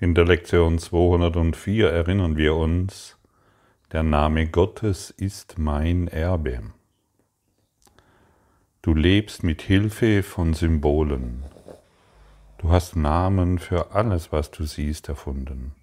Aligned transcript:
In 0.00 0.16
der 0.16 0.24
Lektion 0.24 0.80
204 0.80 1.88
erinnern 1.88 2.36
wir 2.36 2.56
uns, 2.56 3.16
der 3.92 4.02
Name 4.02 4.48
Gottes 4.48 5.10
ist 5.10 5.56
mein 5.56 6.08
Erbe. 6.08 6.62
Du 8.82 8.92
lebst 8.92 9.44
mit 9.44 9.62
Hilfe 9.62 10.24
von 10.24 10.52
Symbolen. 10.52 11.44
Du 12.58 12.70
hast 12.70 12.96
Namen 12.96 13.60
für 13.60 13.92
alles, 13.92 14.32
was 14.32 14.50
du 14.50 14.64
siehst, 14.64 15.08
erfunden. 15.08 15.76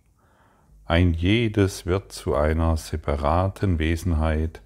Ein 0.86 1.14
jedes 1.14 1.86
wird 1.86 2.12
zu 2.12 2.36
einer 2.36 2.75
separaten 2.75 3.80
Wesenheit, 3.80 4.62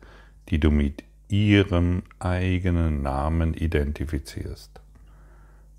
die 0.49 0.59
du 0.59 0.71
mit 0.71 1.03
ihrem 1.27 2.01
eigenen 2.17 3.03
Namen 3.03 3.53
identifizierst. 3.53 4.81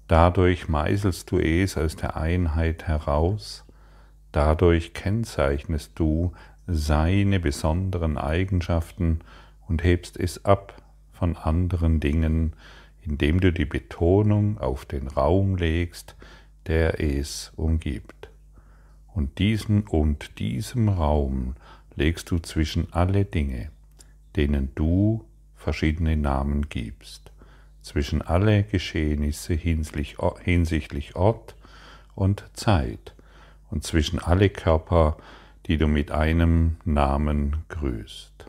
Dadurch 0.09 0.68
meißelst 0.68 1.30
du 1.32 1.39
es 1.39 1.77
aus 1.77 1.96
der 1.96 2.16
Einheit 2.16 2.86
heraus, 2.86 3.64
dadurch 4.30 4.94
kennzeichnest 4.94 5.93
du 5.96 6.32
seine 6.68 7.40
besonderen 7.40 8.17
Eigenschaften 8.17 9.21
und 9.67 9.82
hebst 9.82 10.17
es 10.17 10.45
ab 10.45 10.81
von 11.11 11.36
anderen 11.36 11.98
Dingen, 11.98 12.53
indem 13.03 13.40
du 13.40 13.53
die 13.53 13.64
Betonung 13.64 14.58
auf 14.58 14.84
den 14.84 15.08
Raum 15.08 15.57
legst, 15.57 16.14
der 16.67 17.00
es 17.00 17.53
umgibt. 17.57 18.31
Und 19.12 19.39
diesen 19.39 19.82
und 19.82 20.39
diesem 20.39 20.89
Raum 20.89 21.54
legst 21.96 22.31
du 22.31 22.39
zwischen 22.39 22.93
alle 22.93 23.25
Dinge, 23.25 23.70
denen 24.36 24.70
du 24.76 25.25
verschiedene 25.57 26.17
Namen 26.17 26.68
gibst 26.68 27.32
zwischen 27.86 28.21
alle 28.21 28.64
Geschehnisse 28.64 29.54
hinsichtlich 29.54 31.14
Ort 31.14 31.54
und 32.17 32.45
Zeit 32.53 33.14
und 33.70 33.84
zwischen 33.84 34.19
alle 34.19 34.50
Körper, 34.50 35.17
die 35.67 35.78
du 35.78 35.86
mit 35.86 36.11
einem 36.11 36.79
Namen 36.84 37.64
grüßt. 37.69 38.47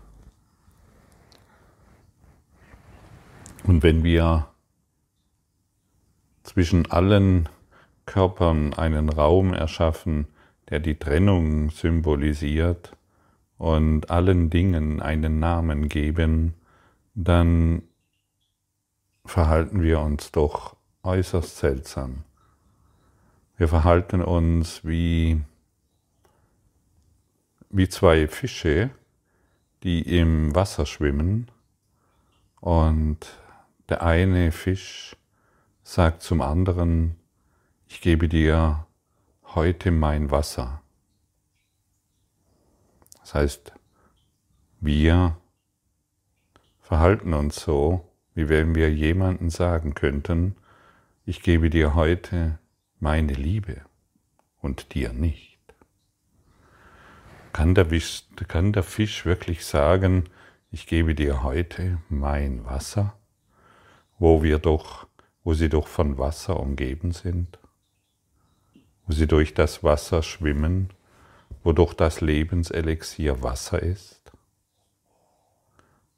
Und 3.65 3.83
wenn 3.83 4.03
wir 4.03 4.47
zwischen 6.41 6.89
allen 6.89 7.47
Körpern 8.07 8.73
einen 8.73 9.07
Raum 9.07 9.53
erschaffen, 9.53 10.25
der 10.71 10.79
die 10.79 10.95
Trennung 10.95 11.69
symbolisiert 11.69 12.97
und 13.59 14.09
allen 14.09 14.49
Dingen 14.49 14.99
einen 14.99 15.37
Namen 15.37 15.89
geben, 15.89 16.55
dann 17.13 17.83
verhalten 19.27 19.81
wir 19.83 19.99
uns 19.99 20.31
doch 20.31 20.75
äußerst 21.03 21.57
seltsam. 21.57 22.23
Wir 23.57 23.67
verhalten 23.67 24.21
uns 24.21 24.85
wie, 24.85 25.41
wie 27.69 27.89
zwei 27.89 28.27
Fische, 28.27 28.89
die 29.83 30.19
im 30.19 30.55
Wasser 30.55 30.85
schwimmen 30.85 31.51
und 32.61 33.17
der 33.89 34.01
eine 34.03 34.51
Fisch 34.51 35.15
sagt 35.83 36.21
zum 36.21 36.41
anderen, 36.41 37.15
ich 37.87 38.01
gebe 38.01 38.27
dir 38.27 38.85
heute 39.55 39.91
mein 39.91 40.31
Wasser. 40.31 40.81
Das 43.19 43.33
heißt, 43.33 43.73
wir 44.79 45.37
verhalten 46.79 47.33
uns 47.33 47.57
so, 47.61 48.06
wie 48.37 48.49
wenn 48.49 48.75
wir 48.75 48.93
jemanden 48.93 49.49
sagen 49.49 49.95
könnten, 49.95 50.55
ich 51.25 51.41
gebe 51.41 51.71
dir 51.71 51.95
heute 51.95 52.59
meine 52.99 53.33
Liebe 53.33 53.81
und 54.61 54.93
dir 54.93 55.11
nicht. 55.11 55.57
Kann 57.51 57.73
der, 57.73 57.87
Fisch, 57.87 58.25
kann 58.47 58.73
der 58.73 58.83
Fisch 58.83 59.25
wirklich 59.25 59.65
sagen, 59.65 60.25
ich 60.69 60.85
gebe 60.85 61.15
dir 61.15 61.41
heute 61.41 61.97
mein 62.09 62.63
Wasser, 62.63 63.17
wo 64.19 64.43
wir 64.43 64.59
doch, 64.59 65.07
wo 65.43 65.55
sie 65.55 65.69
doch 65.69 65.87
von 65.87 66.19
Wasser 66.19 66.59
umgeben 66.59 67.13
sind, 67.13 67.57
wo 69.07 69.13
sie 69.13 69.25
durch 69.25 69.55
das 69.55 69.83
Wasser 69.83 70.21
schwimmen, 70.21 70.91
wo 71.63 71.71
doch 71.71 71.95
das 71.95 72.21
Lebenselixier 72.21 73.41
Wasser 73.41 73.81
ist? 73.81 74.31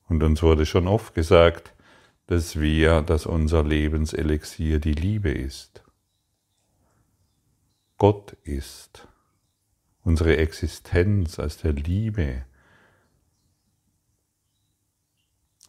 Und 0.10 0.22
uns 0.22 0.44
wurde 0.44 0.66
schon 0.66 0.86
oft 0.86 1.16
gesagt, 1.16 1.74
dass 2.30 2.60
wir, 2.60 3.02
dass 3.02 3.26
unser 3.26 3.64
Lebenselixier 3.64 4.78
die 4.78 4.94
Liebe 4.94 5.32
ist. 5.32 5.82
Gott 7.98 8.34
ist. 8.44 9.08
Unsere 10.04 10.38
Existenz 10.38 11.40
aus 11.40 11.58
der 11.58 11.74
Liebe, 11.74 12.46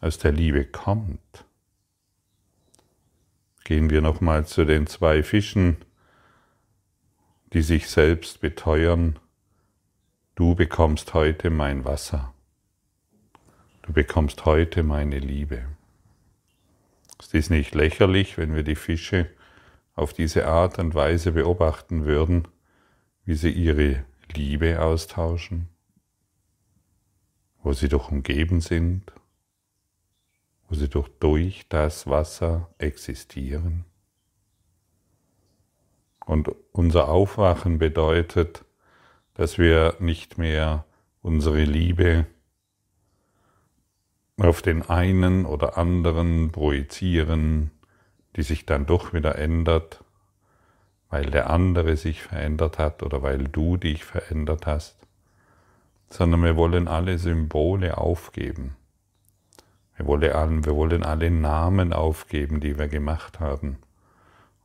aus 0.01 0.19
der 0.19 0.33
Liebe 0.33 0.63
kommt. 0.63 1.45
Gehen 3.63 3.89
wir 3.89 4.01
nochmal 4.01 4.45
zu 4.45 4.63
den 4.63 4.85
zwei 4.85 5.23
Fischen, 5.23 5.77
die 7.53 7.63
sich 7.63 7.89
selbst 7.89 8.39
beteuern. 8.39 9.17
Du 10.35 10.53
bekommst 10.53 11.15
heute 11.15 11.49
mein 11.49 11.85
Wasser. 11.85 12.35
Du 13.81 13.93
bekommst 13.93 14.45
heute 14.45 14.83
meine 14.83 15.17
Liebe. 15.17 15.65
Ist 17.21 17.33
dies 17.33 17.51
nicht 17.51 17.75
lächerlich, 17.75 18.39
wenn 18.39 18.55
wir 18.55 18.63
die 18.63 18.75
Fische 18.75 19.29
auf 19.93 20.11
diese 20.11 20.47
Art 20.47 20.79
und 20.79 20.95
Weise 20.95 21.33
beobachten 21.33 22.05
würden, 22.05 22.47
wie 23.25 23.35
sie 23.35 23.51
ihre 23.51 24.03
Liebe 24.33 24.81
austauschen, 24.81 25.69
wo 27.61 27.73
sie 27.73 27.89
doch 27.89 28.11
umgeben 28.11 28.59
sind, 28.59 29.13
wo 30.67 30.73
sie 30.73 30.89
doch 30.89 31.07
durch 31.07 31.67
das 31.69 32.07
Wasser 32.07 32.73
existieren? 32.79 33.85
Und 36.25 36.49
unser 36.71 37.07
Aufwachen 37.07 37.77
bedeutet, 37.77 38.65
dass 39.35 39.59
wir 39.59 39.95
nicht 39.99 40.39
mehr 40.39 40.85
unsere 41.21 41.65
Liebe 41.65 42.25
auf 44.47 44.61
den 44.61 44.89
einen 44.89 45.45
oder 45.45 45.77
anderen 45.77 46.51
projizieren, 46.51 47.71
die 48.35 48.43
sich 48.43 48.65
dann 48.65 48.85
doch 48.85 49.13
wieder 49.13 49.37
ändert, 49.37 50.03
weil 51.09 51.25
der 51.25 51.49
andere 51.49 51.97
sich 51.97 52.21
verändert 52.21 52.79
hat 52.79 53.03
oder 53.03 53.21
weil 53.21 53.43
du 53.43 53.77
dich 53.77 54.03
verändert 54.03 54.65
hast, 54.65 54.97
sondern 56.09 56.43
wir 56.43 56.55
wollen 56.55 56.87
alle 56.87 57.17
Symbole 57.17 57.97
aufgeben. 57.97 58.75
Wir 59.95 60.07
wollen, 60.07 60.65
wir 60.65 60.75
wollen 60.75 61.03
alle 61.03 61.29
Namen 61.29 61.93
aufgeben, 61.93 62.59
die 62.59 62.77
wir 62.79 62.87
gemacht 62.87 63.39
haben. 63.39 63.77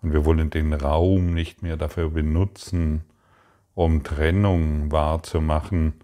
Und 0.00 0.12
wir 0.12 0.24
wollen 0.24 0.50
den 0.50 0.72
Raum 0.72 1.34
nicht 1.34 1.62
mehr 1.62 1.76
dafür 1.76 2.10
benutzen, 2.10 3.04
um 3.74 4.02
Trennung 4.02 4.90
wahrzumachen, 4.90 5.94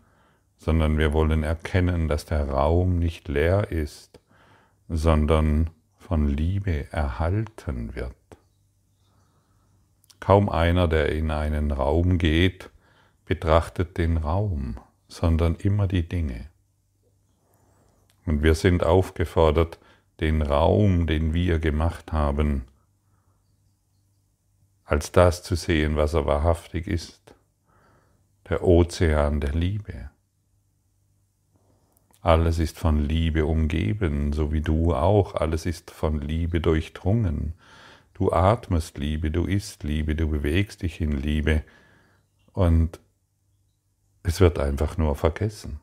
sondern 0.63 0.97
wir 0.97 1.13
wollen 1.13 1.43
erkennen, 1.43 2.07
dass 2.07 2.25
der 2.25 2.49
Raum 2.49 3.01
nicht 3.01 3.27
leer 3.27 3.73
ist, 3.73 4.21
sondern 4.89 5.71
von 5.99 6.29
Liebe 6.29 6.87
erhalten 6.93 7.97
wird. 7.97 8.15
Kaum 10.21 10.49
einer, 10.49 10.87
der 10.87 11.11
in 11.11 11.33
einen 11.33 11.73
Raum 11.73 12.17
geht, 12.17 12.71
betrachtet 13.25 13.99
den 13.99 14.19
Raum, 14.19 14.79
sondern 15.09 15.57
immer 15.57 15.89
die 15.89 16.09
Dinge. 16.09 16.49
Und 18.25 18.45
wir 18.45 18.55
sind 18.55 18.85
aufgefordert, 18.85 19.81
den 20.21 20.43
Raum, 20.43 21.09
den 21.09 21.35
wir 21.35 21.59
gemacht 21.59 22.13
haben, 22.13 22.67
als 24.85 25.11
das 25.11 25.43
zu 25.43 25.57
sehen, 25.57 25.97
was 25.97 26.15
er 26.15 26.25
wahrhaftig 26.25 26.87
ist, 26.87 27.35
der 28.49 28.63
Ozean 28.63 29.41
der 29.41 29.55
Liebe. 29.55 30.12
Alles 32.23 32.61
ist 32.61 32.79
von 32.79 33.01
Liebe 33.01 33.47
umgeben, 33.47 34.33
so 34.33 34.53
wie 34.53 34.61
du 34.61 34.95
auch. 34.95 35.35
Alles 35.35 35.67
ist 35.67 35.91
von 35.91 36.21
Liebe 36.21 36.61
durchdrungen. 36.61 37.55
Du 38.15 38.33
atmest 38.33 38.97
Liebe, 38.97 39.33
du 39.33 39.45
isst 39.45 39.83
Liebe, 39.83 40.15
du 40.15 40.29
bewegst 40.29 40.83
dich 40.83 41.01
in 41.01 41.21
Liebe. 41.21 41.65
Und 42.53 43.01
es 44.23 44.41
wird 44.41 44.61
einfach 44.61 44.97
nur 44.97 45.17
vergessen. 45.17 45.81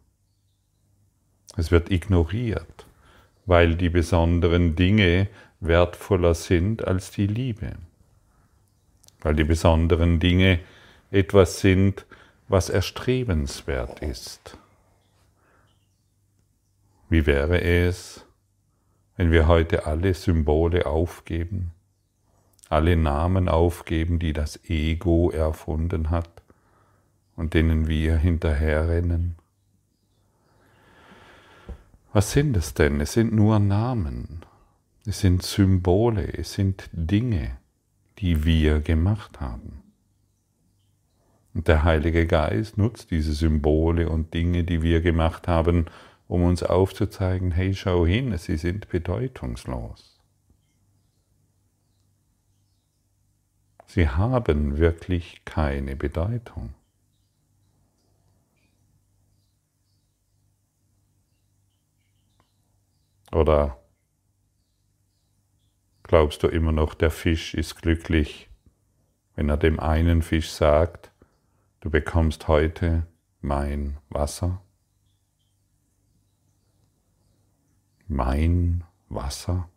Es 1.57 1.71
wird 1.71 1.91
ignoriert, 1.91 2.85
weil 3.45 3.75
die 3.75 3.89
besonderen 3.89 4.77
Dinge 4.77 5.27
wertvoller 5.59 6.35
sind 6.35 6.87
als 6.87 7.11
die 7.11 7.27
Liebe. 7.27 7.73
Weil 9.19 9.35
die 9.35 9.43
besonderen 9.43 10.21
Dinge 10.21 10.59
etwas 11.11 11.59
sind, 11.59 12.05
was 12.47 12.69
erstrebenswert 12.69 13.99
ist. 14.01 14.57
Wie 17.09 17.25
wäre 17.25 17.61
es, 17.61 18.25
wenn 19.17 19.31
wir 19.31 19.47
heute 19.47 19.87
alle 19.87 20.13
Symbole 20.13 20.85
aufgeben, 20.85 21.71
alle 22.69 22.95
Namen 22.95 23.49
aufgeben, 23.49 24.19
die 24.19 24.31
das 24.31 24.63
Ego 24.69 25.31
erfunden 25.31 26.11
hat, 26.11 26.29
und 27.35 27.55
denen 27.55 27.87
wir 27.87 28.17
hinterherrennen? 28.17 29.35
Was 32.13 32.31
sind 32.31 32.55
es 32.57 32.73
denn? 32.73 33.01
Es 33.01 33.13
sind 33.13 33.33
nur 33.33 33.59
Namen, 33.59 34.41
es 35.05 35.19
sind 35.19 35.41
Symbole, 35.41 36.31
es 36.37 36.53
sind 36.53 36.89
Dinge, 36.91 37.57
die 38.19 38.43
wir 38.45 38.81
gemacht 38.81 39.39
haben. 39.39 39.81
Und 41.53 41.67
der 41.67 41.83
Heilige 41.83 42.27
Geist 42.27 42.77
nutzt 42.77 43.09
diese 43.09 43.33
Symbole 43.33 44.09
und 44.09 44.33
Dinge, 44.33 44.63
die 44.63 44.83
wir 44.83 45.01
gemacht 45.01 45.47
haben, 45.47 45.85
um 46.29 46.43
uns 46.43 46.61
aufzuzeigen, 46.61 47.51
hey, 47.51 47.73
schau 47.73 48.05
hin, 48.05 48.37
sie 48.37 48.55
sind 48.55 48.87
bedeutungslos. 48.87 50.21
Sie 53.87 54.07
haben 54.07 54.77
wirklich 54.77 55.43
keine 55.43 55.95
Bedeutung. 55.95 56.75
Oder 63.31 63.79
glaubst 66.03 66.43
du 66.43 66.47
immer 66.47 66.71
noch, 66.71 66.93
der 66.93 67.09
Fisch 67.09 67.55
ist 67.55 67.81
glücklich, 67.81 68.51
wenn 69.33 69.49
er 69.49 69.57
dem 69.57 69.79
einen 69.79 70.21
Fisch 70.21 70.51
sagt, 70.51 71.11
du 71.79 71.89
bekommst 71.89 72.47
heute 72.47 73.07
mein 73.41 73.97
Wasser? 74.09 74.61
Mein 78.11 78.83
Wasser? 79.07 79.69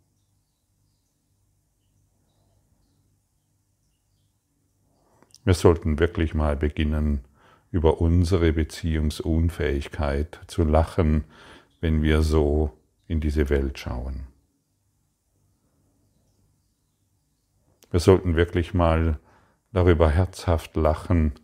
Wir 5.45 5.53
sollten 5.53 5.99
wirklich 5.99 6.33
mal 6.33 6.57
beginnen, 6.57 7.27
über 7.73 8.01
unsere 8.01 8.55
Beziehungsunfähigkeit 8.55 10.41
zu 10.47 10.65
lachen, 10.65 11.25
wenn 11.83 12.03
wir 12.03 12.23
so 12.23 12.73
in 13.07 13.21
diese 13.21 13.51
Welt 13.51 13.79
schauen. 13.79 14.27
Wir 17.91 18.01
sollten 18.01 18.35
wirklich 18.35 18.73
mal 18.73 19.19
darüber 19.73 20.09
herzhaft 20.09 20.75
lachen, 20.75 21.35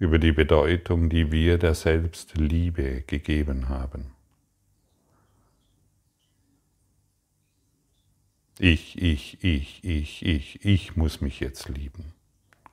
über 0.00 0.18
die 0.18 0.32
Bedeutung, 0.32 1.08
die 1.08 1.30
wir 1.30 1.58
der 1.58 1.76
Selbstliebe 1.76 3.02
gegeben 3.02 3.68
haben. 3.68 4.12
Ich, 8.58 9.00
ich, 9.00 9.42
ich, 9.42 9.82
ich, 9.84 10.24
ich, 10.24 10.64
ich 10.64 10.96
muss 10.96 11.20
mich 11.20 11.40
jetzt 11.40 11.68
lieben. 11.68 12.12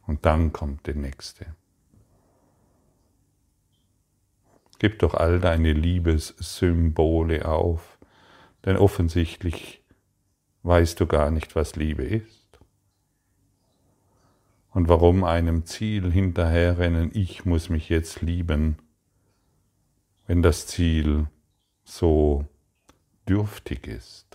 Und 0.05 0.25
dann 0.25 0.53
kommt 0.53 0.87
der 0.87 0.95
Nächste. 0.95 1.55
Gib 4.79 4.99
doch 4.99 5.13
all 5.13 5.39
deine 5.39 5.73
Liebessymbole 5.73 7.45
auf 7.45 7.99
denn 8.65 8.77
offensichtlich 8.77 9.83
weißt 10.63 10.99
du 10.99 11.07
gar 11.07 11.31
nicht, 11.31 11.55
was 11.55 11.75
Liebe 11.75 12.03
ist. 12.03 12.59
Und 14.71 14.87
warum 14.87 15.23
einem 15.23 15.65
Ziel 15.65 16.11
hinterherrennen, 16.11 17.11
ich 17.13 17.45
muss 17.45 17.69
mich 17.69 17.89
jetzt 17.89 18.21
lieben, 18.21 18.77
wenn 20.27 20.43
das 20.43 20.67
Ziel 20.67 21.27
so 21.83 22.45
dürftig 23.27 23.87
ist. 23.87 24.28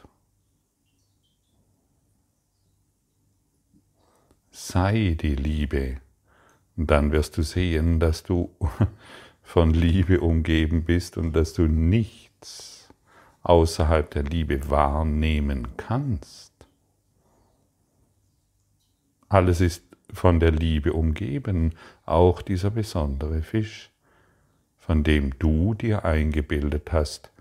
Sei 4.57 5.17
die 5.21 5.35
Liebe, 5.35 5.97
dann 6.77 7.11
wirst 7.11 7.37
du 7.37 7.43
sehen, 7.43 7.99
dass 7.99 8.23
du 8.23 8.55
von 9.43 9.75
Liebe 9.75 10.21
umgeben 10.21 10.85
bist 10.85 11.17
und 11.17 11.33
dass 11.33 11.55
du 11.55 11.63
nichts 11.63 12.89
außerhalb 13.43 14.09
der 14.13 14.23
Liebe 14.23 14.71
wahrnehmen 14.71 15.77
kannst. 15.77 16.53
Alles 19.29 19.61
ist 19.61 19.83
von 20.13 20.39
der 20.39 20.53
Liebe 20.53 20.93
umgeben, 20.93 21.75
auch 22.07 22.41
dieser 22.41 22.71
besondere 22.71 23.43
Fisch, 23.43 23.91
von 24.79 25.03
dem 25.03 25.37
du 25.41 25.75
dir 25.75 26.05
eingebildet 26.05 26.93
hast, 26.93 27.33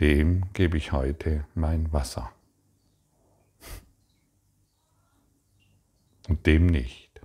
dem 0.00 0.46
gebe 0.54 0.78
ich 0.78 0.92
heute 0.92 1.44
mein 1.54 1.92
Wasser. 1.92 2.32
Und 6.28 6.46
dem 6.46 6.66
nicht. 6.66 7.20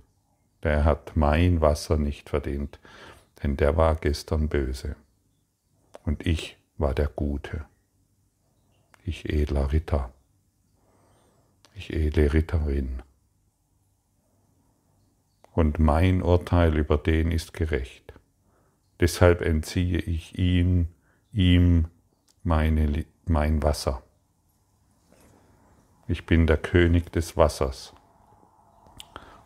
Der 0.62 0.84
hat 0.84 1.16
mein 1.16 1.60
Wasser 1.60 1.96
nicht 1.96 2.28
verdient, 2.28 2.78
denn 3.42 3.56
der 3.56 3.76
war 3.76 3.96
gestern 3.96 4.48
böse. 4.48 4.96
Und 6.04 6.26
ich 6.26 6.58
war 6.76 6.94
der 6.94 7.08
Gute 7.08 7.64
ich 9.10 9.28
edler 9.28 9.72
Ritter, 9.72 10.12
ich 11.74 11.92
edle 11.92 12.32
Ritterin. 12.32 13.02
Und 15.52 15.78
mein 15.78 16.22
Urteil 16.22 16.76
über 16.76 16.96
den 16.96 17.32
ist 17.32 17.52
gerecht. 17.52 18.14
Deshalb 19.00 19.40
entziehe 19.40 19.98
ich 19.98 20.38
ihn, 20.38 20.88
ihm 21.32 21.86
meine, 22.44 23.04
mein 23.24 23.62
Wasser. 23.62 24.02
Ich 26.06 26.24
bin 26.24 26.46
der 26.46 26.56
König 26.56 27.10
des 27.12 27.36
Wassers. 27.36 27.92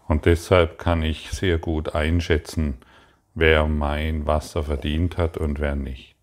Und 0.07 0.27
deshalb 0.27 0.79
kann 0.79 1.03
ich 1.03 1.31
sehr 1.31 1.59
gut 1.59 1.95
einschätzen, 1.95 2.79
wer 3.35 3.67
mein 3.67 4.27
Wasser 4.27 4.65
verdient 4.65 5.17
hat 5.17 5.37
und 5.37 5.59
wer 5.61 5.77
nicht. 5.77 6.15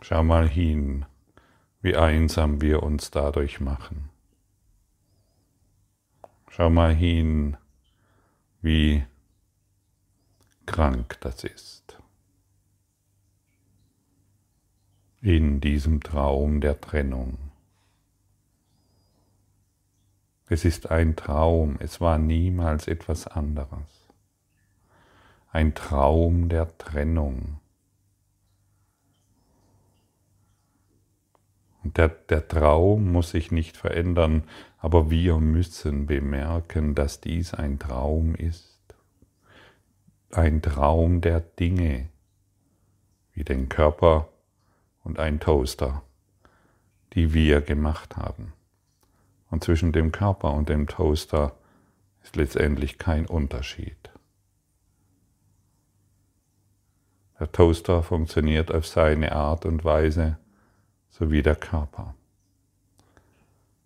Schau 0.00 0.24
mal 0.24 0.48
hin, 0.48 1.04
wie 1.80 1.96
einsam 1.96 2.60
wir 2.60 2.82
uns 2.82 3.10
dadurch 3.10 3.60
machen. 3.60 4.08
Schau 6.48 6.70
mal 6.70 6.94
hin, 6.94 7.56
wie 8.62 9.04
krank 10.66 11.18
das 11.20 11.44
ist. 11.44 11.98
In 15.20 15.60
diesem 15.60 16.02
Traum 16.02 16.60
der 16.60 16.80
Trennung. 16.80 17.51
Es 20.52 20.66
ist 20.66 20.90
ein 20.90 21.16
Traum, 21.16 21.76
es 21.78 21.98
war 22.02 22.18
niemals 22.18 22.86
etwas 22.86 23.26
anderes. 23.26 24.06
Ein 25.50 25.74
Traum 25.74 26.50
der 26.50 26.76
Trennung. 26.76 27.58
Der, 31.84 32.08
der 32.08 32.46
Traum 32.48 33.12
muss 33.12 33.30
sich 33.30 33.50
nicht 33.50 33.78
verändern, 33.78 34.44
aber 34.76 35.08
wir 35.08 35.38
müssen 35.38 36.04
bemerken, 36.04 36.94
dass 36.94 37.22
dies 37.22 37.54
ein 37.54 37.78
Traum 37.78 38.34
ist. 38.34 38.78
Ein 40.32 40.60
Traum 40.60 41.22
der 41.22 41.40
Dinge, 41.40 42.10
wie 43.32 43.44
den 43.44 43.70
Körper 43.70 44.28
und 45.02 45.18
ein 45.18 45.40
Toaster, 45.40 46.02
die 47.14 47.32
wir 47.32 47.62
gemacht 47.62 48.18
haben. 48.18 48.52
Und 49.52 49.62
zwischen 49.62 49.92
dem 49.92 50.12
Körper 50.12 50.54
und 50.54 50.70
dem 50.70 50.86
Toaster 50.86 51.54
ist 52.22 52.36
letztendlich 52.36 52.96
kein 52.96 53.26
Unterschied. 53.26 54.10
Der 57.38 57.52
Toaster 57.52 58.02
funktioniert 58.02 58.72
auf 58.72 58.86
seine 58.86 59.32
Art 59.32 59.66
und 59.66 59.84
Weise 59.84 60.38
sowie 61.10 61.42
der 61.42 61.56
Körper. 61.56 62.14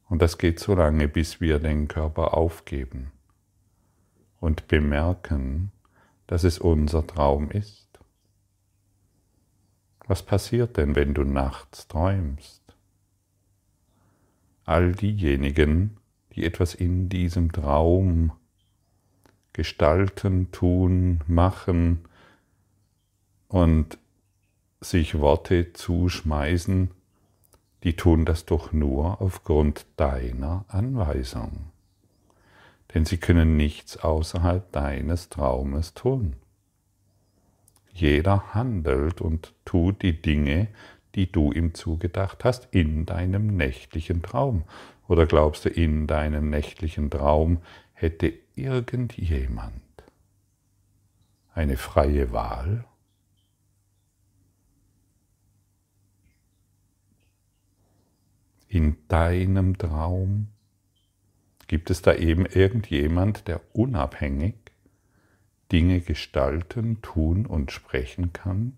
Und 0.09 0.23
das 0.23 0.39
geht 0.39 0.61
so 0.61 0.77
lange, 0.77 1.09
bis 1.09 1.41
wir 1.41 1.59
den 1.59 1.89
Körper 1.89 2.35
aufgeben 2.35 3.11
und 4.39 4.69
bemerken, 4.69 5.73
dass 6.29 6.45
es 6.45 6.61
unser 6.61 7.05
Traum 7.05 7.51
ist. 7.51 7.89
Was 10.07 10.23
passiert 10.23 10.77
denn, 10.77 10.95
wenn 10.95 11.13
du 11.13 11.25
nachts 11.25 11.89
träumst? 11.89 12.66
All 14.67 14.93
diejenigen, 14.93 15.97
die 16.33 16.45
etwas 16.45 16.75
in 16.75 17.09
diesem 17.09 17.53
Traum 17.53 18.33
gestalten, 19.53 20.51
tun, 20.51 21.21
machen 21.27 22.01
und 23.49 23.99
sich 24.81 25.19
Worte 25.19 25.73
zuschmeißen, 25.73 26.91
die 27.85 27.95
tun 27.95 28.25
das 28.25 28.45
doch 28.45 28.73
nur 28.73 29.23
aufgrund 29.23 29.87
deiner 29.97 30.65
Anweisung. 30.69 31.71
Denn 32.93 33.05
sie 33.05 33.19
können 33.19 33.57
nichts 33.57 33.97
außerhalb 33.97 34.71
deines 34.73 35.29
Traumes 35.29 35.95
tun. 35.95 36.35
Jeder 37.93 38.53
handelt 38.53 39.21
und 39.21 39.55
tut 39.65 40.03
die 40.03 40.21
Dinge, 40.21 40.69
die 41.17 41.33
du 41.33 41.51
ihm 41.51 41.75
zugedacht 41.75 42.45
hast, 42.45 42.69
in 42.73 43.07
deinem 43.07 43.57
nächtlichen 43.57 44.23
Traum. 44.23 44.65
Oder 45.09 45.27
glaubst 45.27 45.65
du, 45.65 45.71
in 45.71 46.07
deinem 46.07 46.51
nächtlichen 46.51 47.11
Traum 47.11 47.63
hätte 47.95 48.33
irgendjemand 48.55 49.73
eine 51.55 51.79
freie 51.79 52.33
Wahl? 52.33 52.85
In 58.69 58.97
deinem 59.09 59.79
Traum 59.79 60.49
gibt 61.67 61.89
es 61.89 62.03
da 62.03 62.15
eben 62.15 62.45
irgendjemand, 62.45 63.49
der 63.49 63.63
unabhängig 63.73 64.55
Dinge 65.73 66.01
gestalten, 66.01 67.01
tun 67.01 67.47
und 67.47 67.73
sprechen 67.73 68.35
kann 68.35 68.77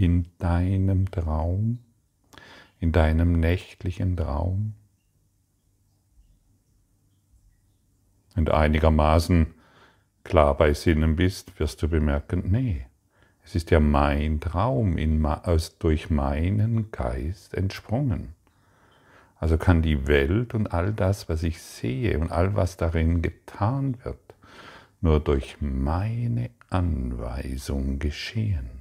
in 0.00 0.26
deinem 0.38 1.10
Traum, 1.10 1.78
in 2.78 2.90
deinem 2.90 3.38
nächtlichen 3.38 4.16
Traum? 4.16 4.74
Du 8.34 8.54
einigermaßen 8.54 9.48
klar 10.24 10.56
bei 10.56 10.72
Sinnen 10.72 11.16
bist, 11.16 11.60
wirst 11.60 11.82
du 11.82 11.88
bemerken, 11.88 12.44
nee, 12.50 12.86
es 13.44 13.54
ist 13.54 13.70
ja 13.70 13.80
mein 13.80 14.40
Traum 14.40 14.96
in, 14.96 15.26
aus, 15.26 15.76
durch 15.78 16.08
meinen 16.08 16.90
Geist 16.90 17.52
entsprungen. 17.52 18.34
Also 19.36 19.58
kann 19.58 19.82
die 19.82 20.06
Welt 20.06 20.54
und 20.54 20.72
all 20.72 20.94
das, 20.94 21.28
was 21.28 21.42
ich 21.42 21.60
sehe 21.60 22.18
und 22.18 22.32
all 22.32 22.54
was 22.56 22.78
darin 22.78 23.20
getan 23.20 23.98
wird, 24.04 24.34
nur 25.02 25.20
durch 25.20 25.58
meine 25.60 26.48
Anweisung 26.70 27.98
geschehen. 27.98 28.79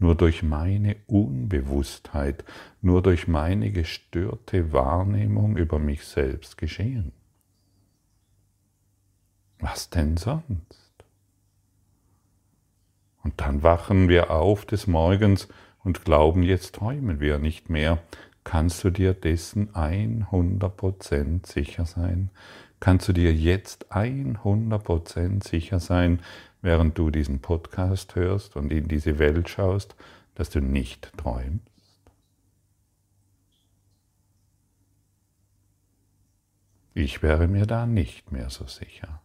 Nur 0.00 0.16
durch 0.16 0.42
meine 0.42 0.96
Unbewusstheit, 1.06 2.42
nur 2.80 3.02
durch 3.02 3.28
meine 3.28 3.70
gestörte 3.70 4.72
Wahrnehmung 4.72 5.56
über 5.56 5.78
mich 5.78 6.04
selbst 6.04 6.56
geschehen. 6.56 7.12
Was 9.58 9.90
denn 9.90 10.16
sonst? 10.16 11.04
Und 13.22 13.40
dann 13.40 13.62
wachen 13.62 14.08
wir 14.08 14.30
auf 14.30 14.64
des 14.64 14.86
Morgens 14.86 15.48
und 15.84 16.02
glauben, 16.04 16.42
jetzt 16.42 16.76
träumen 16.76 17.20
wir 17.20 17.38
nicht 17.38 17.68
mehr. 17.68 17.98
Kannst 18.42 18.82
du 18.82 18.90
dir 18.90 19.12
dessen 19.12 19.70
100% 19.74 21.46
sicher 21.46 21.84
sein? 21.84 22.30
Kannst 22.80 23.08
du 23.08 23.12
dir 23.12 23.34
jetzt 23.34 23.92
100% 23.92 25.46
sicher 25.46 25.78
sein, 25.78 26.20
während 26.62 26.98
du 26.98 27.10
diesen 27.10 27.40
Podcast 27.40 28.14
hörst 28.14 28.56
und 28.56 28.72
in 28.72 28.88
diese 28.88 29.18
Welt 29.18 29.48
schaust, 29.48 29.96
dass 30.34 30.50
du 30.50 30.60
nicht 30.60 31.12
träumst? 31.16 31.66
Ich 36.94 37.22
wäre 37.22 37.46
mir 37.46 37.66
da 37.66 37.86
nicht 37.86 38.32
mehr 38.32 38.50
so 38.50 38.66
sicher. 38.66 39.20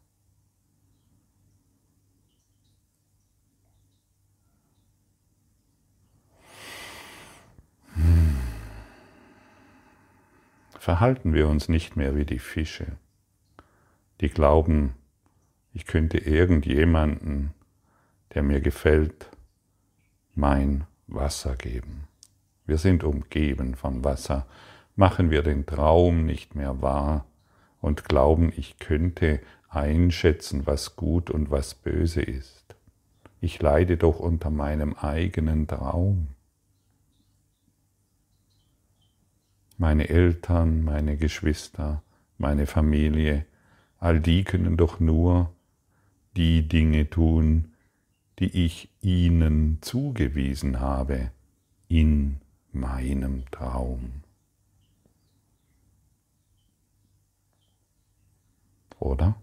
verhalten 10.86 11.34
wir 11.34 11.48
uns 11.48 11.68
nicht 11.68 11.96
mehr 11.96 12.16
wie 12.16 12.26
die 12.26 12.38
Fische, 12.38 12.86
die 14.22 14.30
glauben, 14.30 14.94
ich 15.76 15.86
könnte 15.86 16.18
irgendjemanden, 16.18 17.54
der 18.34 18.42
mir 18.42 18.62
gefällt, 18.62 19.30
mein 20.34 20.86
Wasser 21.06 21.56
geben. 21.56 22.08
Wir 22.66 22.80
sind 22.80 23.04
umgeben 23.04 23.76
von 23.76 24.04
Wasser, 24.04 24.48
machen 24.96 25.30
wir 25.30 25.44
den 25.44 25.68
Traum 25.68 26.26
nicht 26.26 26.56
mehr 26.56 26.82
wahr 26.82 27.26
und 27.80 28.06
glauben, 28.06 28.52
ich 28.58 28.80
könnte 28.80 29.40
einschätzen, 29.70 30.66
was 30.66 30.96
gut 30.96 31.30
und 31.30 31.52
was 31.52 31.76
böse 31.76 32.24
ist. 32.24 32.76
Ich 33.40 33.62
leide 33.62 33.98
doch 33.98 34.20
unter 34.20 34.50
meinem 34.50 34.96
eigenen 34.96 35.68
Traum. 35.68 36.30
meine 39.78 40.10
Eltern, 40.10 40.84
meine 40.84 41.18
Geschwister, 41.18 42.02
meine 42.38 42.66
Familie, 42.66 43.46
all 44.00 44.20
die 44.20 44.44
können 44.44 44.78
doch 44.78 45.00
nur 45.00 45.52
die 46.36 46.68
Dinge 46.68 47.10
tun, 47.10 47.74
die 48.40 48.66
ich 48.66 48.90
ihnen 49.02 49.80
zugewiesen 49.82 50.80
habe 50.80 51.32
in 51.88 52.42
meinem 52.72 53.50
Traum. 53.52 54.24
Oder? 59.00 59.36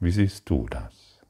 Wie 0.00 0.10
siehst 0.10 0.48
du 0.48 0.66
das? 0.68 1.20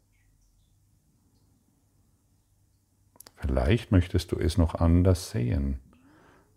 Vielleicht 3.37 3.93
möchtest 3.93 4.33
du 4.33 4.39
es 4.39 4.59
noch 4.59 4.75
anders 4.75 5.31
sehen. 5.31 5.79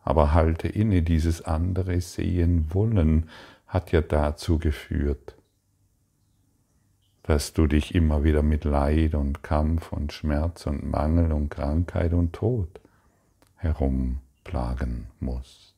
Aber 0.01 0.33
halte 0.33 0.67
inne, 0.67 1.03
dieses 1.03 1.41
andere 1.41 2.01
sehen 2.01 2.73
wollen 2.73 3.29
hat 3.67 3.91
ja 3.91 4.01
dazu 4.01 4.57
geführt, 4.57 5.35
dass 7.29 7.53
du 7.53 7.67
dich 7.67 7.93
immer 7.93 8.23
wieder 8.23 8.41
mit 8.41 8.63
Leid 8.63 9.13
und 9.13 9.43
Kampf 9.43 9.91
und 9.91 10.11
Schmerz 10.11 10.65
und 10.65 10.89
Mangel 10.89 11.31
und 11.31 11.49
Krankheit 11.49 12.11
und 12.11 12.33
Tod 12.33 12.81
herumplagen 13.55 15.05
musst. 15.19 15.75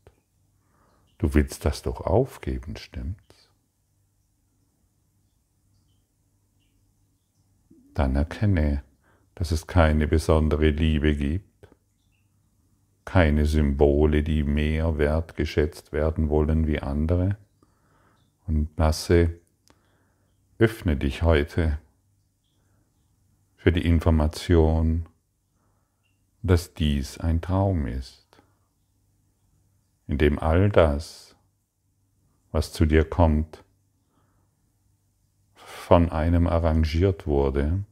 Du 1.17 1.33
willst 1.33 1.65
das 1.65 1.81
doch 1.81 1.99
aufgeben, 1.99 2.77
stimmt's? 2.77 3.49
Dann 7.95 8.15
erkenne, 8.15 8.81
dass 9.35 9.51
es 9.51 9.67
keine 9.67 10.07
besondere 10.07 10.69
Liebe 10.69 11.17
gibt, 11.17 11.67
keine 13.03 13.45
Symbole, 13.45 14.23
die 14.23 14.43
mehr 14.43 14.97
wertgeschätzt 14.97 15.91
werden 15.91 16.29
wollen 16.29 16.65
wie 16.65 16.79
andere. 16.79 17.35
Und 18.47 18.69
lasse, 18.77 19.40
öffne 20.61 20.95
dich 20.95 21.23
heute 21.23 21.79
für 23.55 23.71
die 23.71 23.85
Information, 23.85 25.07
dass 26.41 26.73
dies 26.73 27.17
ein 27.17 27.41
Traum 27.41 27.87
ist, 27.87 28.25
in 30.07 30.17
dem 30.17 30.39
all 30.39 30.69
das, 30.69 31.35
was 32.51 32.71
zu 32.71 32.85
dir 32.85 33.03
kommt, 33.03 33.63
von 35.55 36.09
einem 36.09 36.47
arrangiert 36.47 37.27
wurde, 37.27 37.83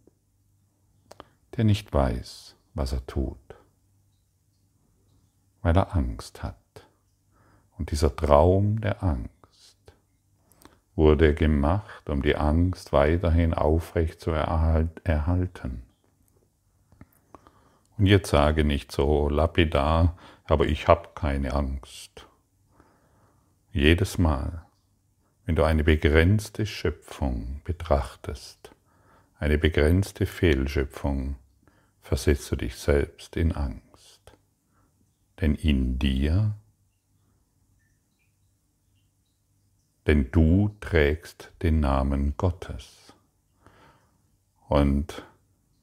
der 1.57 1.63
nicht 1.63 1.91
weiß, 1.91 2.55
was 2.73 2.93
er 2.93 3.05
tut 3.05 3.37
weil 5.61 5.75
er 5.75 5.95
Angst 5.95 6.43
hat. 6.43 6.55
Und 7.77 7.91
dieser 7.91 8.15
Traum 8.15 8.81
der 8.81 9.03
Angst 9.03 9.38
wurde 10.99 11.33
gemacht, 11.33 12.09
um 12.09 12.21
die 12.21 12.35
Angst 12.35 12.93
weiterhin 12.93 13.55
aufrecht 13.55 14.19
zu 14.19 14.31
erhalten. 14.31 15.81
Und 17.97 18.05
jetzt 18.05 18.29
sage 18.29 18.63
nicht 18.63 18.91
so 18.91 19.29
lapidar, 19.29 20.17
aber 20.43 20.67
ich 20.67 20.87
habe 20.87 21.09
keine 21.15 21.53
Angst. 21.53 22.27
Jedes 23.71 24.17
Mal, 24.17 24.65
wenn 25.45 25.55
du 25.55 25.63
eine 25.63 25.83
begrenzte 25.83 26.65
Schöpfung 26.65 27.61
betrachtest, 27.63 28.75
eine 29.39 29.57
begrenzte 29.57 30.25
Fehlschöpfung, 30.25 31.37
versetzt 32.01 32.51
du 32.51 32.57
dich 32.57 32.75
selbst 32.75 33.35
in 33.37 33.53
Angst 33.53 33.89
denn 35.41 35.55
in 35.55 35.99
dir, 35.99 36.55
denn 40.09 40.31
du 40.31 40.75
trägst 40.81 41.51
den 41.61 41.81
Namen 41.81 42.33
Gottes. 42.35 43.13
Und 44.67 45.23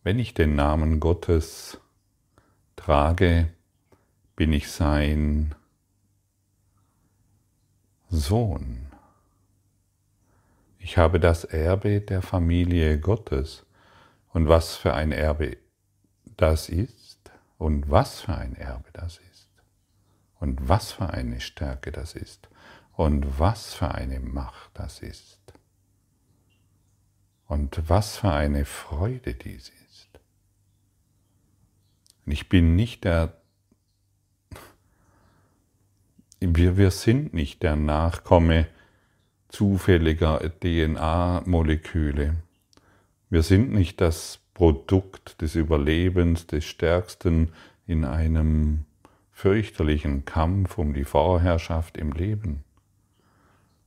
wenn 0.03 0.19
ich 0.19 0.35
den 0.35 0.57
Namen 0.57 0.99
Gottes 0.99 1.79
trage, 2.75 3.53
bin 4.35 4.53
ich 4.53 4.69
sein 4.69 5.55
Sohn. 8.09 8.89
Ich 10.81 10.99
habe 10.99 11.21
das 11.21 11.45
Erbe 11.45 12.01
der 12.01 12.21
Familie 12.21 12.99
Gottes. 12.99 13.65
Und 14.33 14.49
was 14.49 14.75
für 14.75 14.93
ein 14.93 15.13
Erbe 15.13 15.57
das 16.37 16.69
ist 16.69 17.31
und 17.59 17.93
was 17.93 18.23
für 18.23 18.35
ein 18.35 18.57
Erbe 18.57 18.91
das 18.93 19.21
ist. 19.31 19.51
Und 20.41 20.69
was 20.69 20.91
für 20.91 21.11
eine 21.11 21.39
Stärke 21.39 21.93
das 21.93 22.17
ist. 22.17 22.49
Und 22.97 23.39
was 23.39 23.75
für 23.75 23.95
eine 23.95 24.21
Macht 24.21 24.71
das 24.75 25.01
ist. 25.01 25.39
Und 27.47 27.89
was 27.89 28.17
für 28.17 28.33
eine 28.33 28.65
Freude 28.65 29.35
dies 29.35 29.69
ist. 29.69 30.09
Und 32.25 32.33
ich 32.33 32.49
bin 32.49 32.75
nicht 32.75 33.05
der, 33.05 33.37
wir, 36.41 36.77
wir 36.79 36.91
sind 36.91 37.35
nicht 37.35 37.63
der 37.63 37.77
Nachkomme 37.77 38.67
zufälliger 39.49 40.41
DNA-Moleküle. 40.61 42.37
Wir 43.29 43.43
sind 43.43 43.73
nicht 43.73 44.01
das 44.01 44.41
Produkt 44.55 45.43
des 45.43 45.55
Überlebens 45.55 46.47
des 46.47 46.65
Stärksten 46.65 47.53
in 47.87 48.07
einem 48.07 48.87
fürchterlichen 49.33 50.25
Kampf 50.25 50.79
um 50.79 50.95
die 50.95 51.05
Vorherrschaft 51.05 51.99
im 51.99 52.13
Leben. 52.13 52.66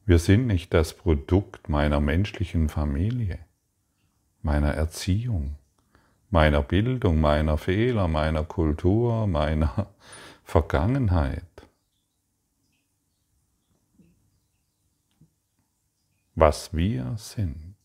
Wir 0.10 0.18
sind 0.18 0.48
nicht 0.48 0.74
das 0.74 0.96
Produkt 0.96 1.70
meiner 1.70 2.00
menschlichen 2.00 2.68
Familie, 2.68 3.38
meiner 4.42 4.74
Erziehung, 4.74 5.60
meiner 6.32 6.64
Bildung, 6.64 7.22
meiner 7.22 7.60
Fehler, 7.60 8.08
meiner 8.08 8.44
Kultur, 8.44 9.28
meiner 9.28 9.94
Vergangenheit. 10.44 11.44
Was 16.34 16.74
wir 16.74 17.16
sind, 17.18 17.76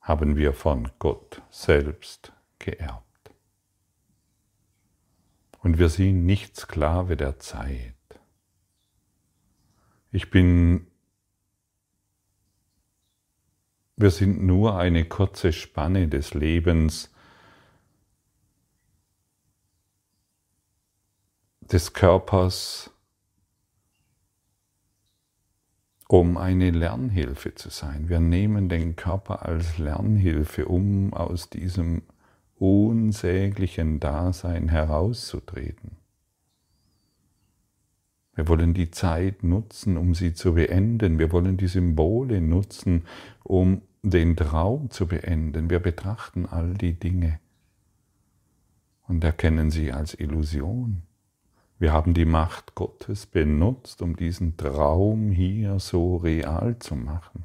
haben 0.00 0.36
wir 0.36 0.54
von 0.54 0.90
Gott 0.98 1.42
selbst 1.50 2.32
geerbt. 2.58 3.30
Und 5.58 5.76
wir 5.76 5.90
sind 5.90 6.24
nicht 6.24 6.56
Sklave 6.56 7.18
der 7.18 7.38
Zeit. 7.40 7.92
Ich 10.10 10.30
bin, 10.30 10.86
wir 13.96 14.10
sind 14.10 14.42
nur 14.42 14.76
eine 14.76 15.04
kurze 15.04 15.52
Spanne 15.52 16.08
des 16.08 16.34
Lebens, 16.34 17.10
des 21.60 21.92
Körpers, 21.92 22.90
um 26.08 26.36
eine 26.36 26.70
Lernhilfe 26.70 27.54
zu 27.54 27.70
sein. 27.70 28.08
Wir 28.08 28.20
nehmen 28.20 28.68
den 28.68 28.96
Körper 28.96 29.46
als 29.46 29.78
Lernhilfe, 29.78 30.66
um 30.66 31.14
aus 31.14 31.48
diesem 31.50 32.02
unsäglichen 32.56 34.00
Dasein 34.00 34.68
herauszutreten. 34.68 35.96
Wir 38.34 38.48
wollen 38.48 38.74
die 38.74 38.90
Zeit 38.90 39.44
nutzen, 39.44 39.96
um 39.96 40.14
sie 40.14 40.34
zu 40.34 40.54
beenden. 40.54 41.18
Wir 41.18 41.30
wollen 41.30 41.56
die 41.56 41.68
Symbole 41.68 42.40
nutzen, 42.40 43.04
um 43.44 43.82
den 44.02 44.36
Traum 44.36 44.90
zu 44.90 45.06
beenden. 45.06 45.70
Wir 45.70 45.78
betrachten 45.78 46.46
all 46.46 46.74
die 46.74 46.98
Dinge 46.98 47.38
und 49.06 49.22
erkennen 49.22 49.70
sie 49.70 49.92
als 49.92 50.18
Illusion. 50.18 51.02
Wir 51.78 51.92
haben 51.92 52.14
die 52.14 52.24
Macht 52.24 52.74
Gottes 52.74 53.26
benutzt, 53.26 54.02
um 54.02 54.16
diesen 54.16 54.56
Traum 54.56 55.30
hier 55.30 55.78
so 55.78 56.16
real 56.16 56.78
zu 56.78 56.96
machen. 56.96 57.44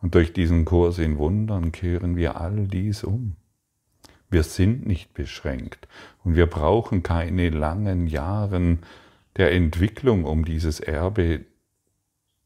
Und 0.00 0.14
durch 0.14 0.32
diesen 0.32 0.64
Kurs 0.64 0.98
in 0.98 1.18
Wundern 1.18 1.72
kehren 1.72 2.16
wir 2.16 2.40
all 2.40 2.66
dies 2.66 3.04
um. 3.04 3.36
Wir 4.30 4.42
sind 4.42 4.86
nicht 4.86 5.14
beschränkt 5.14 5.88
und 6.24 6.36
wir 6.36 6.46
brauchen 6.46 7.02
keine 7.02 7.50
langen 7.50 8.06
Jahren 8.06 8.80
der 9.36 9.52
Entwicklung, 9.52 10.24
um 10.24 10.44
dieses 10.44 10.80
Erbe, 10.80 11.44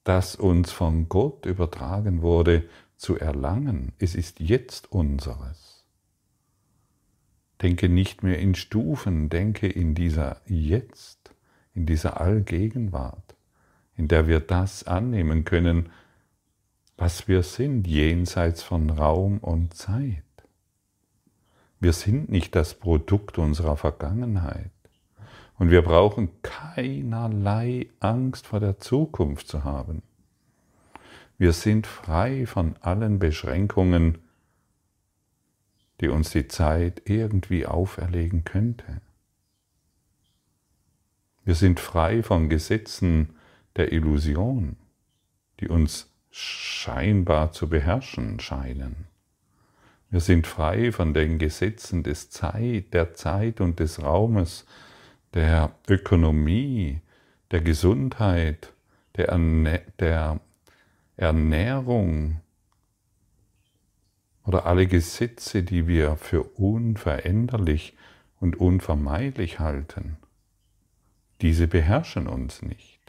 das 0.07 0.37
uns 0.37 0.71
von 0.71 1.09
Gott 1.09 1.47
übertragen 1.47 2.23
wurde, 2.23 2.69
zu 2.97 3.19
erlangen. 3.19 3.93
Es 3.99 4.15
ist 4.15 4.39
jetzt 4.41 4.91
unseres. 4.93 5.85
Denke 7.61 7.89
nicht 7.89 8.23
mehr 8.23 8.39
in 8.39 8.55
Stufen, 8.55 9.29
denke 9.29 9.67
in 9.67 9.95
dieser 9.95 10.41
Jetzt, 10.47 11.35
in 11.75 11.87
dieser 11.87 12.21
Allgegenwart, 12.21 13.35
in 13.97 14.07
der 14.09 14.29
wir 14.29 14.41
das 14.41 14.85
annehmen 14.85 15.45
können, 15.45 15.91
was 16.97 17.27
wir 17.27 17.43
sind, 17.43 17.87
jenseits 17.87 18.63
von 18.63 18.91
Raum 18.91 19.39
und 19.39 19.75
Zeit. 19.75 20.23
Wir 21.81 21.93
sind 21.93 22.31
nicht 22.31 22.55
das 22.55 22.75
Produkt 22.75 23.39
unserer 23.39 23.77
Vergangenheit. 23.77 24.71
Und 25.59 25.71
wir 25.71 25.83
brauchen 25.83 26.29
keinerlei 26.43 27.89
Angst 28.01 28.47
vor 28.47 28.61
der 28.61 28.79
Zukunft 28.79 29.49
zu 29.49 29.65
haben. 29.65 30.03
Wir 31.39 31.53
sind 31.53 31.87
frei 31.87 32.47
von 32.47 32.77
allen 32.81 33.19
Beschränkungen, 33.19 34.19
die 36.01 36.09
uns 36.09 36.31
die 36.31 36.49
Zeit 36.49 37.03
irgendwie 37.07 37.67
auferlegen 37.67 38.45
könnte. 38.45 39.01
Wir 41.45 41.55
sind 41.55 41.81
frei 41.81 42.23
von 42.23 42.49
Gesetzen 42.49 43.37
der 43.77 43.93
Illusion, 43.93 44.77
die 45.61 45.69
uns 45.69 46.11
scheinbar 46.31 47.53
zu 47.53 47.69
beherrschen 47.69 48.41
scheinen. 48.41 49.07
Wir 50.11 50.21
sind 50.21 50.47
frei 50.47 50.93
von 50.93 51.15
den 51.15 51.39
Gesetzen 51.39 52.03
des 52.03 52.31
Zeit, 52.31 52.93
der 52.93 53.15
Zeit 53.15 53.61
und 53.61 53.81
des 53.81 54.03
Raumes, 54.03 54.67
der 55.35 55.73
Ökonomie, 55.89 57.01
der 57.51 57.61
Gesundheit, 57.61 58.73
der, 59.17 59.29
Erne 59.29 59.83
der 59.99 60.41
Ernährung, 61.17 62.41
oder 64.47 64.67
alle 64.67 64.87
Gesetze, 64.87 65.63
die 65.63 65.89
wir 65.89 66.17
für 66.17 66.43
unveränderlich 66.43 67.97
und 68.39 68.57
unvermeidlich 68.57 69.59
halten, 69.59 70.17
diese 71.41 71.67
beherrschen 71.67 72.29
uns 72.29 72.63
nicht. 72.63 73.01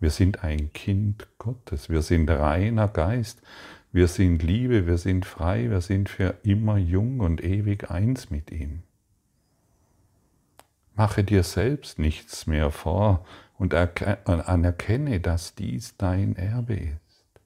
Wir 0.00 0.10
sind 0.10 0.42
ein 0.42 0.72
Kind 0.72 1.28
Gottes, 1.38 1.88
wir 1.88 2.02
sind 2.02 2.28
reiner 2.28 2.88
Geist, 2.88 3.40
wir 3.92 4.08
sind 4.08 4.42
Liebe, 4.42 4.86
wir 4.86 4.98
sind 4.98 5.24
frei, 5.24 5.70
wir 5.70 5.80
sind 5.80 6.08
für 6.08 6.34
immer 6.42 6.76
jung 6.76 7.20
und 7.20 7.42
ewig 7.42 7.90
eins 7.90 8.30
mit 8.30 8.50
ihm. 8.50 8.82
Mache 10.94 11.24
dir 11.24 11.42
selbst 11.42 11.98
nichts 11.98 12.46
mehr 12.46 12.70
vor 12.70 13.24
und 13.56 13.74
anerkenne, 13.74 15.20
dass 15.20 15.54
dies 15.54 15.96
dein 15.96 16.36
Erbe 16.36 16.74
ist. 16.74 17.40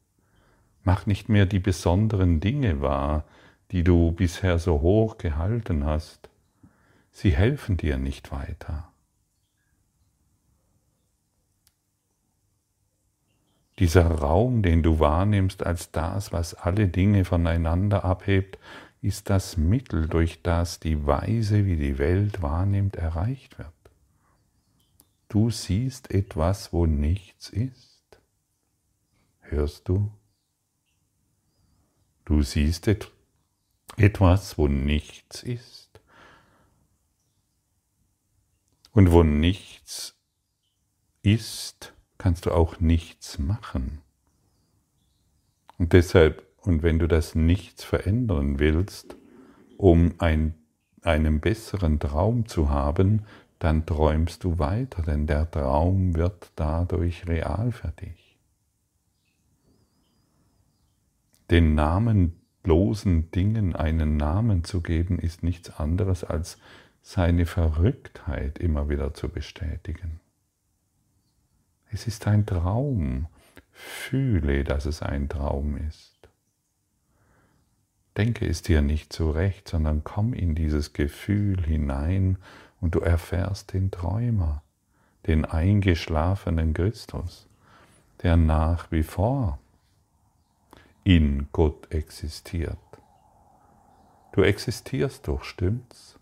Mach 0.82 1.06
nicht 1.06 1.28
mehr 1.28 1.46
die 1.46 1.58
besonderen 1.58 2.40
Dinge 2.40 2.80
wahr, 2.80 3.24
die 3.70 3.84
du 3.84 4.12
bisher 4.12 4.58
so 4.58 4.80
hoch 4.80 5.18
gehalten 5.18 5.84
hast. 5.84 6.30
Sie 7.10 7.34
helfen 7.34 7.76
dir 7.76 7.98
nicht 7.98 8.30
weiter. 8.32 8.92
Dieser 13.78 14.06
Raum, 14.06 14.62
den 14.62 14.82
du 14.82 15.00
wahrnimmst 15.00 15.64
als 15.64 15.90
das, 15.90 16.32
was 16.32 16.54
alle 16.54 16.88
Dinge 16.88 17.24
voneinander 17.24 18.04
abhebt, 18.04 18.58
ist 19.02 19.30
das 19.30 19.56
Mittel, 19.56 20.08
durch 20.08 20.42
das 20.42 20.80
die 20.80 21.06
Weise, 21.06 21.66
wie 21.66 21.76
die 21.76 21.98
Welt 21.98 22.42
wahrnimmt, 22.42 22.96
erreicht 22.96 23.58
wird. 23.58 23.72
Du 25.28 25.50
siehst 25.50 26.10
etwas, 26.10 26.72
wo 26.72 26.86
nichts 26.86 27.50
ist. 27.50 28.20
Hörst 29.40 29.88
du? 29.88 30.10
Du 32.24 32.42
siehst 32.42 32.88
etwas, 33.96 34.58
wo 34.58 34.68
nichts 34.68 35.42
ist. 35.42 36.00
Und 38.92 39.12
wo 39.12 39.22
nichts 39.22 40.16
ist, 41.22 41.92
kannst 42.18 42.46
du 42.46 42.52
auch 42.52 42.80
nichts 42.80 43.38
machen. 43.38 44.00
Und 45.78 45.92
deshalb, 45.92 46.45
und 46.66 46.82
wenn 46.82 46.98
du 46.98 47.06
das 47.06 47.34
Nichts 47.34 47.84
verändern 47.84 48.58
willst, 48.58 49.16
um 49.76 50.14
ein, 50.18 50.54
einen 51.02 51.40
besseren 51.40 51.98
Traum 51.98 52.46
zu 52.46 52.70
haben, 52.70 53.24
dann 53.58 53.86
träumst 53.86 54.44
du 54.44 54.58
weiter, 54.58 55.02
denn 55.02 55.26
der 55.26 55.50
Traum 55.50 56.14
wird 56.14 56.50
dadurch 56.56 57.26
real 57.26 57.72
für 57.72 57.88
dich. 57.88 58.38
Den 61.50 61.74
namenlosen 61.74 63.30
Dingen 63.30 63.74
einen 63.74 64.16
Namen 64.16 64.64
zu 64.64 64.82
geben, 64.82 65.18
ist 65.18 65.42
nichts 65.42 65.78
anderes 65.78 66.24
als 66.24 66.58
seine 67.02 67.46
Verrücktheit 67.46 68.58
immer 68.58 68.88
wieder 68.88 69.14
zu 69.14 69.28
bestätigen. 69.28 70.20
Es 71.90 72.06
ist 72.06 72.26
ein 72.26 72.44
Traum. 72.44 73.28
Fühle, 73.70 74.64
dass 74.64 74.86
es 74.86 75.02
ein 75.02 75.28
Traum 75.28 75.76
ist. 75.76 76.15
Denke 78.16 78.46
es 78.46 78.62
dir 78.62 78.80
nicht 78.80 79.12
zurecht, 79.12 79.68
sondern 79.68 80.02
komm 80.02 80.32
in 80.32 80.54
dieses 80.54 80.92
Gefühl 80.92 81.62
hinein 81.64 82.38
und 82.80 82.94
du 82.94 83.00
erfährst 83.00 83.72
den 83.74 83.90
Träumer, 83.90 84.62
den 85.26 85.44
eingeschlafenen 85.44 86.72
Christus, 86.72 87.46
der 88.22 88.36
nach 88.36 88.90
wie 88.90 89.02
vor 89.02 89.58
in 91.04 91.48
Gott 91.52 91.92
existiert. 91.92 92.78
Du 94.32 94.42
existierst 94.42 95.28
doch, 95.28 95.44
stimmt's? 95.44 96.18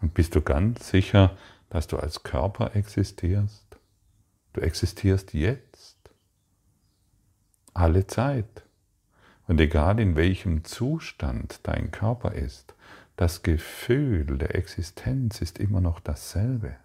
Und 0.00 0.14
bist 0.14 0.34
du 0.34 0.40
ganz 0.40 0.88
sicher, 0.88 1.36
dass 1.68 1.86
du 1.86 1.96
als 1.96 2.22
Körper 2.22 2.74
existierst? 2.74 3.78
Du 4.52 4.60
existierst 4.60 5.32
jetzt. 5.32 5.96
Alle 7.72 8.06
Zeit. 8.06 8.64
Und 9.50 9.60
egal 9.60 9.98
in 9.98 10.14
welchem 10.14 10.62
Zustand 10.62 11.58
dein 11.64 11.90
Körper 11.90 12.34
ist, 12.34 12.72
das 13.16 13.42
Gefühl 13.42 14.38
der 14.38 14.54
Existenz 14.54 15.40
ist 15.40 15.58
immer 15.58 15.80
noch 15.80 15.98
dasselbe. 15.98 16.76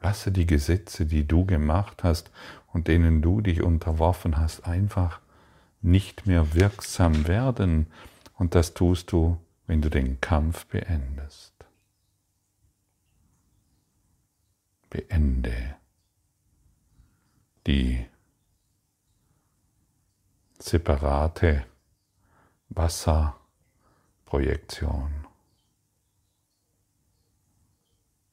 Lasse 0.00 0.30
die 0.30 0.46
Gesetze, 0.46 1.04
die 1.04 1.26
du 1.26 1.44
gemacht 1.44 2.04
hast 2.04 2.30
und 2.72 2.86
denen 2.86 3.20
du 3.20 3.40
dich 3.40 3.62
unterworfen 3.62 4.36
hast, 4.36 4.64
einfach 4.64 5.18
nicht 5.82 6.24
mehr 6.24 6.54
wirksam 6.54 7.26
werden. 7.26 7.88
Und 8.36 8.54
das 8.54 8.72
tust 8.72 9.10
du, 9.10 9.40
wenn 9.66 9.82
du 9.82 9.90
den 9.90 10.20
Kampf 10.20 10.66
beendest. 10.66 11.52
Beende 14.88 15.74
die 17.66 18.06
separate 20.58 21.66
Wasserprojektion. 22.70 25.26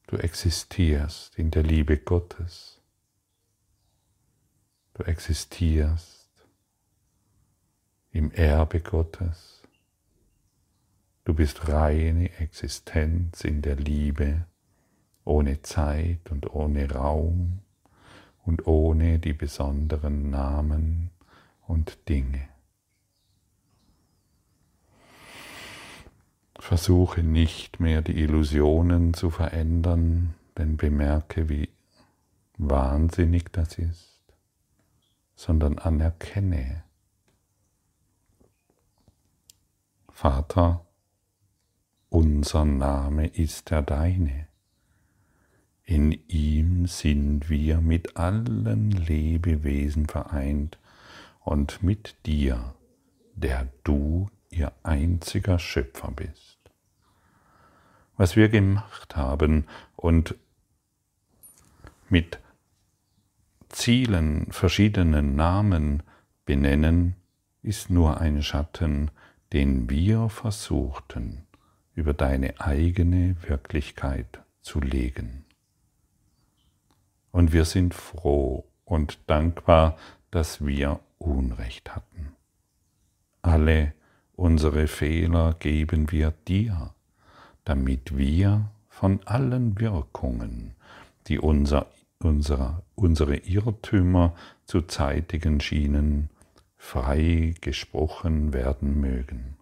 Du 0.07 0.15
existierst 0.17 1.37
in 1.37 1.51
der 1.51 1.63
Liebe 1.63 1.97
Gottes. 1.97 2.79
Du 4.93 5.03
existierst 5.03 6.29
im 8.11 8.31
Erbe 8.31 8.79
Gottes. 8.79 9.61
Du 11.25 11.33
bist 11.33 11.67
reine 11.67 12.31
Existenz 12.37 13.43
in 13.43 13.61
der 13.61 13.75
Liebe, 13.75 14.45
ohne 15.25 15.61
Zeit 15.61 16.29
und 16.29 16.53
ohne 16.53 16.89
Raum 16.91 17.59
und 18.45 18.67
ohne 18.67 19.19
die 19.19 19.33
besonderen 19.33 20.29
Namen 20.29 21.09
und 21.67 22.09
Dinge. 22.09 22.47
Versuche 26.59 27.23
nicht 27.23 27.79
mehr 27.79 28.01
die 28.01 28.19
Illusionen 28.21 29.13
zu 29.13 29.29
verändern, 29.29 30.35
denn 30.57 30.77
bemerke, 30.77 31.49
wie 31.49 31.69
wahnsinnig 32.57 33.51
das 33.51 33.77
ist, 33.77 34.21
sondern 35.35 35.77
anerkenne, 35.77 36.83
Vater, 40.13 40.85
unser 42.07 42.63
Name 42.65 43.27
ist 43.27 43.71
der 43.71 43.81
deine. 43.81 44.47
In 45.83 46.11
ihm 46.29 46.85
sind 46.85 47.49
wir 47.49 47.81
mit 47.81 48.15
allen 48.15 48.91
Lebewesen 48.91 50.05
vereint 50.05 50.77
und 51.43 51.83
mit 51.83 52.15
dir, 52.25 52.75
der 53.35 53.67
du 53.83 54.29
ihr 54.49 54.71
einziger 54.83 55.59
Schöpfer 55.59 56.11
bist. 56.11 56.57
Was 58.17 58.35
wir 58.35 58.49
gemacht 58.49 59.15
haben 59.15 59.65
und 59.95 60.35
mit 62.09 62.39
Zielen 63.69 64.51
verschiedenen 64.51 65.35
Namen 65.35 66.03
benennen, 66.45 67.15
ist 67.63 67.89
nur 67.89 68.21
ein 68.21 68.43
Schatten, 68.43 69.09
den 69.51 69.89
wir 69.89 70.29
versuchten 70.29 71.47
über 71.95 72.13
deine 72.13 72.59
eigene 72.59 73.35
Wirklichkeit 73.47 74.41
zu 74.61 74.79
legen. 74.79 75.45
Und 77.31 77.51
wir 77.51 77.65
sind 77.65 77.93
froh 77.93 78.65
und 78.85 79.17
dankbar, 79.27 79.97
dass 80.29 80.65
wir 80.65 80.99
Unrecht 81.23 81.95
hatten. 81.95 82.35
Alle 83.41 83.93
Unsere 84.35 84.87
Fehler 84.87 85.55
geben 85.59 86.11
wir 86.11 86.33
dir, 86.47 86.93
damit 87.65 88.17
wir 88.17 88.69
von 88.89 89.21
allen 89.25 89.79
Wirkungen, 89.79 90.73
die 91.27 91.39
unser, 91.39 91.85
unser, 92.19 92.81
unsere 92.95 93.35
Irrtümer 93.37 94.33
zu 94.65 94.81
zeitigen 94.81 95.59
schienen, 95.59 96.29
frei 96.77 97.53
gesprochen 97.61 98.53
werden 98.53 98.99
mögen. 98.99 99.55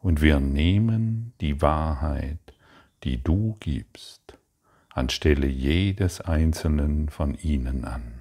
Und 0.00 0.22
wir 0.22 0.40
nehmen 0.40 1.34
die 1.42 1.60
Wahrheit, 1.60 2.38
die 3.04 3.22
du 3.22 3.56
gibst, 3.60 4.38
anstelle 4.88 5.46
jedes 5.46 6.22
einzelnen 6.22 7.10
von 7.10 7.34
ihnen 7.34 7.84
an. 7.84 8.19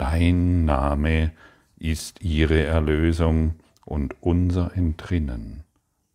Dein 0.00 0.64
Name 0.64 1.32
ist 1.76 2.22
ihre 2.22 2.64
Erlösung, 2.64 3.56
und 3.90 4.14
unser 4.20 4.76
Entrinnen 4.76 5.64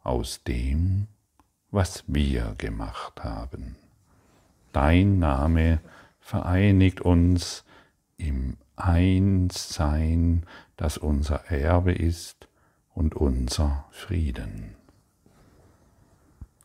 aus 0.02 0.41
dem, 0.43 1.08
was 1.71 2.06
wir 2.08 2.56
gemacht 2.58 3.21
haben. 3.21 3.76
Dein 4.71 5.19
Name 5.19 5.82
vereinigt 6.21 7.02
uns 7.02 7.65
im 8.15 8.56
Einssein, 8.78 10.45
das 10.78 10.98
unser 10.98 11.52
Erbe 11.52 11.91
ist 11.91 12.48
und 12.93 13.13
unser 13.13 13.86
Frieden. 13.91 14.76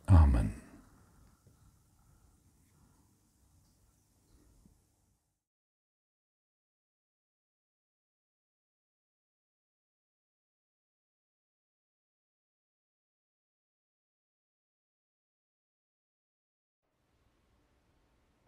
Amen. 0.07 0.60